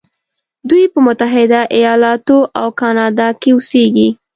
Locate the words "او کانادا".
2.59-3.27